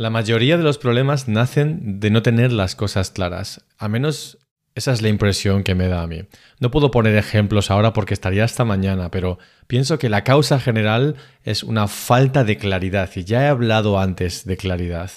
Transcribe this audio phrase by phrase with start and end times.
[0.00, 3.66] La mayoría de los problemas nacen de no tener las cosas claras.
[3.76, 4.38] A menos
[4.74, 6.22] esa es la impresión que me da a mí.
[6.58, 11.16] No puedo poner ejemplos ahora porque estaría hasta mañana, pero pienso que la causa general
[11.44, 15.10] es una falta de claridad y ya he hablado antes de claridad.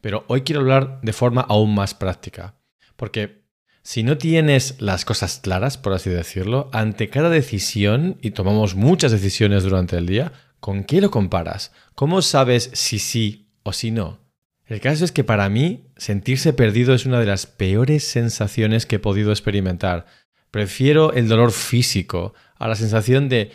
[0.00, 2.54] Pero hoy quiero hablar de forma aún más práctica.
[2.96, 3.44] Porque
[3.82, 9.12] si no tienes las cosas claras, por así decirlo, ante cada decisión, y tomamos muchas
[9.12, 11.72] decisiones durante el día, ¿con qué lo comparas?
[11.94, 14.19] ¿Cómo sabes si sí o si no?
[14.70, 18.96] El caso es que para mí sentirse perdido es una de las peores sensaciones que
[18.96, 20.06] he podido experimentar.
[20.52, 23.50] Prefiero el dolor físico a la sensación de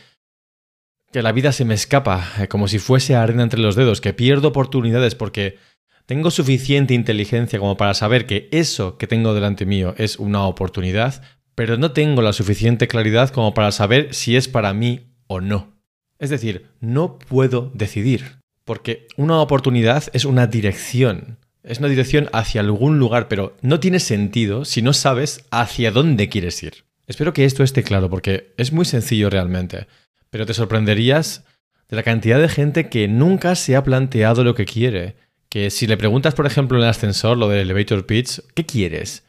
[1.13, 4.11] que la vida se me escapa, eh, como si fuese arena entre los dedos, que
[4.11, 5.57] pierdo oportunidades porque
[6.05, 11.23] tengo suficiente inteligencia como para saber que eso que tengo delante mío es una oportunidad,
[11.55, 15.79] pero no tengo la suficiente claridad como para saber si es para mí o no.
[16.19, 18.44] Es decir, no puedo decidir.
[18.65, 21.37] Porque una oportunidad es una dirección.
[21.63, 26.29] Es una dirección hacia algún lugar, pero no tiene sentido si no sabes hacia dónde
[26.29, 26.83] quieres ir.
[27.07, 29.87] Espero que esto esté claro porque es muy sencillo realmente,
[30.29, 31.43] pero te sorprenderías
[31.89, 35.15] de la cantidad de gente que nunca se ha planteado lo que quiere.
[35.49, 39.23] Que si le preguntas, por ejemplo, en el ascensor, lo del elevator pitch, ¿qué quieres?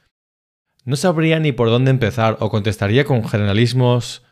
[0.84, 4.23] No sabría ni por dónde empezar o contestaría con generalismos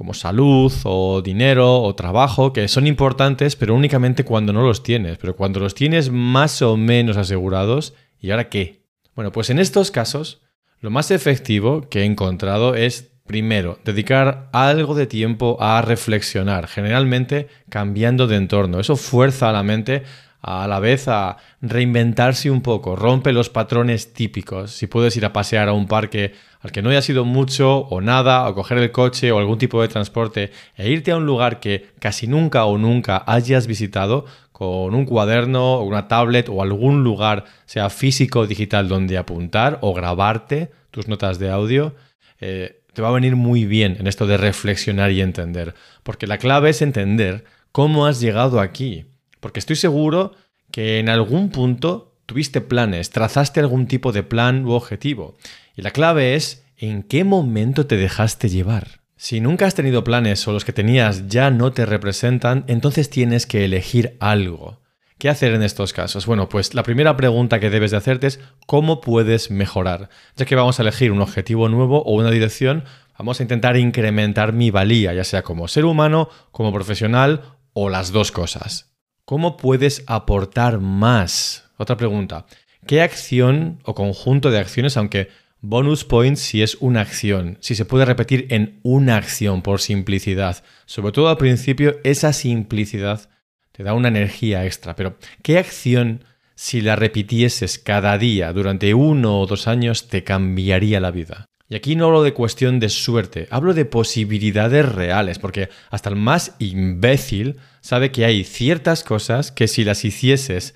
[0.00, 5.18] como salud o dinero o trabajo, que son importantes, pero únicamente cuando no los tienes,
[5.18, 8.86] pero cuando los tienes más o menos asegurados, ¿y ahora qué?
[9.14, 10.40] Bueno, pues en estos casos,
[10.80, 17.48] lo más efectivo que he encontrado es, primero, dedicar algo de tiempo a reflexionar, generalmente
[17.68, 18.80] cambiando de entorno.
[18.80, 20.04] Eso fuerza a la mente
[20.40, 24.70] a la vez a reinventarse un poco, rompe los patrones típicos.
[24.70, 28.00] Si puedes ir a pasear a un parque al que no haya sido mucho o
[28.00, 31.58] nada, o coger el coche o algún tipo de transporte e irte a un lugar
[31.60, 37.02] que casi nunca o nunca hayas visitado con un cuaderno o una tablet o algún
[37.02, 41.94] lugar, sea físico o digital, donde apuntar o grabarte tus notas de audio,
[42.40, 45.74] eh, te va a venir muy bien en esto de reflexionar y entender.
[46.02, 49.06] Porque la clave es entender cómo has llegado aquí.
[49.40, 50.32] Porque estoy seguro
[50.70, 55.36] que en algún punto tuviste planes, trazaste algún tipo de plan u objetivo.
[55.74, 59.00] Y la clave es en qué momento te dejaste llevar.
[59.16, 63.46] Si nunca has tenido planes o los que tenías ya no te representan, entonces tienes
[63.46, 64.80] que elegir algo.
[65.18, 66.24] ¿Qué hacer en estos casos?
[66.24, 70.08] Bueno, pues la primera pregunta que debes de hacerte es ¿cómo puedes mejorar?
[70.36, 72.84] Ya que vamos a elegir un objetivo nuevo o una dirección,
[73.18, 78.12] vamos a intentar incrementar mi valía, ya sea como ser humano, como profesional o las
[78.12, 78.94] dos cosas.
[79.24, 81.69] ¿Cómo puedes aportar más?
[81.80, 82.44] Otra pregunta.
[82.86, 85.28] ¿Qué acción o conjunto de acciones, aunque
[85.62, 90.62] Bonus points si es una acción, si se puede repetir en una acción por simplicidad.
[90.84, 93.30] Sobre todo al principio, esa simplicidad
[93.72, 94.94] te da una energía extra.
[94.94, 96.24] Pero, ¿qué acción,
[96.54, 101.46] si la repitieses cada día durante uno o dos años, te cambiaría la vida?
[101.70, 106.16] Y aquí no hablo de cuestión de suerte, hablo de posibilidades reales, porque hasta el
[106.16, 110.74] más imbécil sabe que hay ciertas cosas que si las hicieses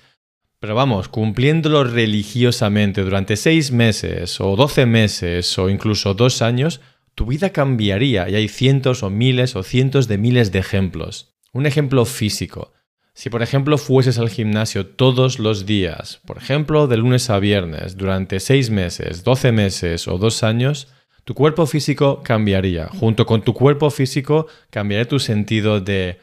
[0.65, 6.81] pero vamos, cumpliéndolo religiosamente durante seis meses o doce meses o incluso dos años,
[7.13, 11.35] tu vida cambiaría y hay cientos o miles o cientos de miles de ejemplos.
[11.53, 12.73] Un ejemplo físico.
[13.13, 17.95] Si por ejemplo fueses al gimnasio todos los días, por ejemplo de lunes a viernes,
[17.95, 20.87] durante seis meses, doce meses o dos años,
[21.25, 22.87] tu cuerpo físico cambiaría.
[22.87, 26.17] Junto con tu cuerpo físico cambiaría tu sentido de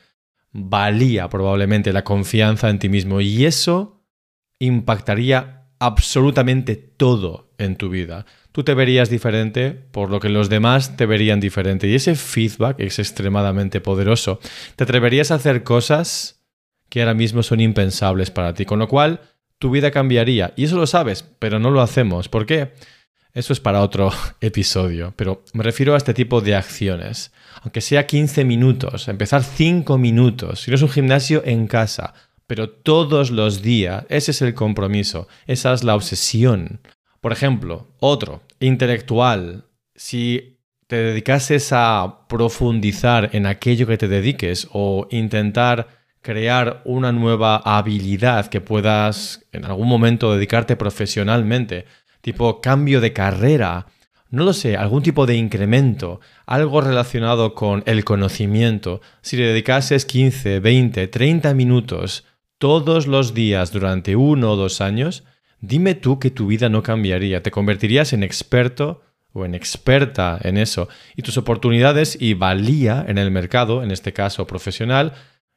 [0.50, 3.20] valía probablemente, la confianza en ti mismo.
[3.20, 4.01] Y eso
[4.62, 8.26] impactaría absolutamente todo en tu vida.
[8.52, 11.88] Tú te verías diferente por lo que los demás te verían diferente.
[11.88, 14.38] Y ese feedback es extremadamente poderoso.
[14.76, 16.44] Te atreverías a hacer cosas
[16.88, 18.64] que ahora mismo son impensables para ti.
[18.64, 19.20] Con lo cual,
[19.58, 20.52] tu vida cambiaría.
[20.56, 22.28] Y eso lo sabes, pero no lo hacemos.
[22.28, 22.72] ¿Por qué?
[23.34, 27.32] Eso es para otro episodio, pero me refiero a este tipo de acciones.
[27.62, 32.14] Aunque sea 15 minutos, empezar 5 minutos, si no es un gimnasio en casa,
[32.52, 34.04] pero todos los días.
[34.10, 36.82] Ese es el compromiso, esa es la obsesión.
[37.22, 39.64] Por ejemplo, otro, intelectual.
[39.94, 45.88] Si te dedicases a profundizar en aquello que te dediques o intentar
[46.20, 51.86] crear una nueva habilidad que puedas en algún momento dedicarte profesionalmente,
[52.20, 53.86] tipo cambio de carrera,
[54.28, 60.04] no lo sé, algún tipo de incremento, algo relacionado con el conocimiento, si le dedicases
[60.04, 62.26] 15, 20, 30 minutos
[62.62, 65.24] todos los días durante uno o dos años,
[65.60, 70.56] dime tú que tu vida no cambiaría, te convertirías en experto o en experta en
[70.56, 75.14] eso y tus oportunidades y valía en el mercado, en este caso profesional,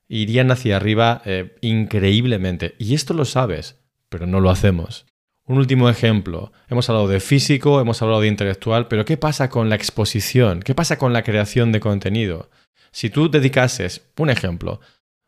[0.07, 2.73] irían hacia arriba eh, increíblemente.
[2.79, 3.79] Y esto lo sabes,
[4.09, 5.05] pero no lo hacemos.
[5.45, 6.53] Un último ejemplo.
[6.69, 10.61] Hemos hablado de físico, hemos hablado de intelectual, pero ¿qué pasa con la exposición?
[10.63, 12.49] ¿Qué pasa con la creación de contenido?
[12.91, 14.79] Si tú dedicases, un ejemplo,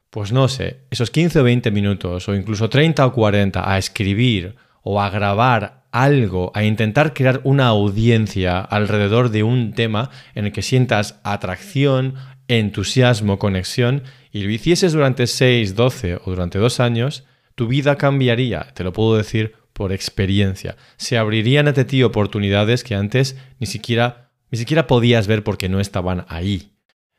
[0.10, 4.56] pues no sé, esos 15 o 20 minutos o incluso 30 o 40 a escribir
[4.82, 10.52] o a grabar algo, a intentar crear una audiencia alrededor de un tema en el
[10.52, 12.16] que sientas atracción,
[12.48, 17.26] entusiasmo, conexión, y lo hicieses durante 6, 12 o durante dos años,
[17.56, 20.78] tu vida cambiaría, te lo puedo decir por experiencia.
[20.98, 25.80] Se abrirían ante ti oportunidades que antes ni siquiera, ni siquiera podías ver porque no
[25.80, 26.74] estaban ahí.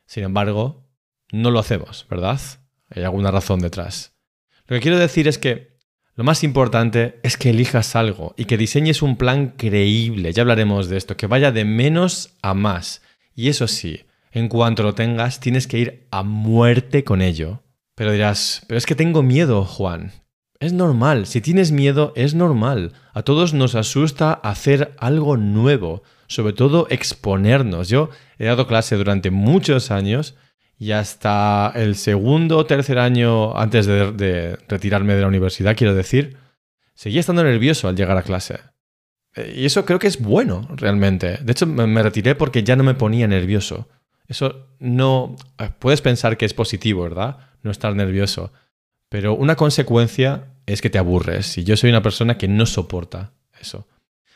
[0.05, 0.89] Sin embargo,
[1.31, 2.39] no lo hacemos, ¿verdad?
[2.89, 4.15] Hay alguna razón detrás.
[4.67, 5.79] Lo que quiero decir es que
[6.15, 10.89] lo más importante es que elijas algo y que diseñes un plan creíble, ya hablaremos
[10.89, 13.01] de esto, que vaya de menos a más.
[13.33, 17.63] Y eso sí, en cuanto lo tengas, tienes que ir a muerte con ello.
[17.95, 20.11] Pero dirás, pero es que tengo miedo, Juan.
[20.59, 22.91] Es normal, si tienes miedo es normal.
[23.13, 27.87] A todos nos asusta hacer algo nuevo, sobre todo exponernos.
[27.87, 30.35] Yo he dado clase durante muchos años
[30.79, 36.37] y hasta el segundo o tercer año antes de, retirarme de la universidad, quiero decir,
[36.93, 38.59] seguía estando nervioso al llegar a clase.
[39.53, 41.37] Y eso creo que es bueno, realmente.
[41.41, 43.89] De hecho, me retiré porque ya no me ponía nervioso.
[44.29, 45.35] Eso no...
[45.57, 47.37] Eh, puedes pensar que es positivo, ¿verdad?
[47.61, 48.53] No estar nervioso.
[49.09, 53.33] Pero una consecuencia es que te aburres y yo soy una persona que no soporta
[53.59, 53.87] eso.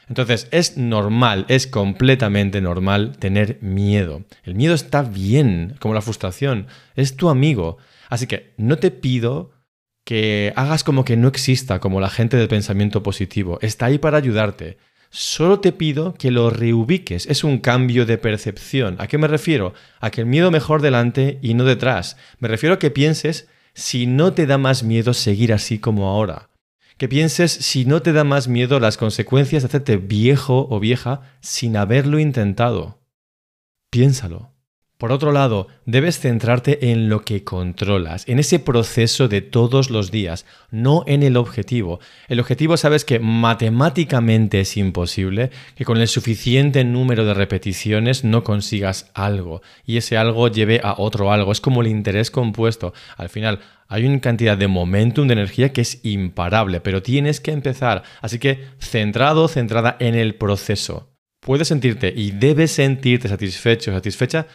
[0.10, 4.24] Entonces, es normal, es completamente normal tener miedo.
[4.44, 7.78] El miedo está bien, como la frustración, es tu amigo.
[8.10, 9.52] Así que no te pido
[10.04, 13.60] que hagas como que no exista, como la gente del pensamiento positivo.
[13.62, 14.78] Está ahí para ayudarte.
[15.10, 17.28] Solo te pido que lo reubiques.
[17.28, 18.96] Es un cambio de percepción.
[19.00, 19.74] ¿A qué me refiero?
[20.02, 22.18] A que el miedo mejor delante y no detrás.
[22.40, 26.50] Me refiero a que pienses si no te da más miedo seguir así como ahora.
[26.98, 31.22] Que pienses si no te da más miedo las consecuencias de hacerte viejo o vieja
[31.42, 33.02] sin haberlo intentado.
[33.90, 34.54] Piénsalo.
[34.98, 40.12] Por otro lado, debes centrarte en lo que controlas, en ese proceso de todos los
[40.12, 42.00] días, no en el objetivo.
[42.30, 48.44] El objetivo sabes que matemáticamente es imposible, que con el suficiente número de repeticiones no
[48.44, 51.52] consigas algo y ese algo lleve a otro algo.
[51.52, 52.94] Es como el interés compuesto.
[53.18, 57.52] Al final, hay una cantidad de momentum, de energía que es imparable, pero tienes que
[57.52, 58.04] empezar.
[58.22, 61.10] Así que centrado, centrada en el proceso.
[61.42, 64.48] Puedes sentirte y debes sentirte satisfecho, satisfecha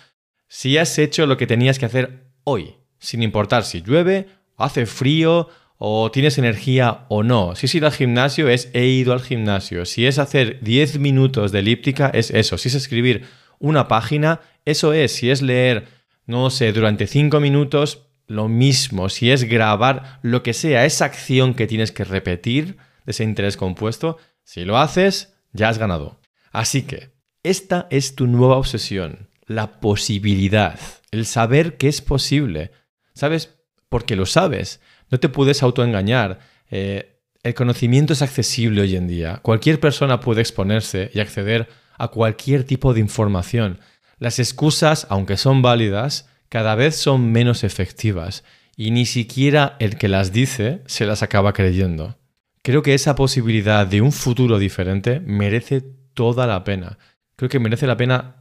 [0.48, 5.48] si has hecho lo que tenías que hacer hoy, sin importar si llueve, hace frío
[5.76, 7.54] o tienes energía o no.
[7.54, 9.84] Si es ir al gimnasio, es he ido al gimnasio.
[9.84, 12.58] Si es hacer 10 minutos de elíptica, es eso.
[12.58, 13.26] Si es escribir
[13.58, 15.12] una página, eso es.
[15.12, 15.86] Si es leer,
[16.26, 19.08] no sé, durante 5 minutos, lo mismo.
[19.08, 23.56] Si es grabar, lo que sea, esa acción que tienes que repetir de ese interés
[23.56, 26.20] compuesto, si lo haces, ya has ganado.
[26.50, 27.10] Así que,
[27.44, 30.78] esta es tu nueva obsesión la posibilidad,
[31.10, 32.70] el saber que es posible.
[33.14, 33.56] ¿Sabes?
[33.88, 34.80] Porque lo sabes.
[35.10, 36.38] No te puedes autoengañar.
[36.70, 39.40] Eh, el conocimiento es accesible hoy en día.
[39.42, 43.80] Cualquier persona puede exponerse y acceder a cualquier tipo de información.
[44.18, 48.44] Las excusas, aunque son válidas, cada vez son menos efectivas
[48.76, 52.16] y ni siquiera el que las dice se las acaba creyendo.
[52.62, 55.82] Creo que esa posibilidad de un futuro diferente merece
[56.14, 56.98] toda la pena.
[57.36, 58.36] Creo que merece la pena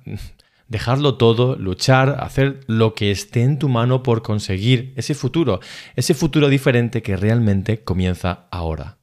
[0.67, 5.59] dejarlo todo, luchar, hacer lo que esté en tu mano por conseguir ese futuro,
[5.95, 8.97] ese futuro diferente que realmente comienza ahora.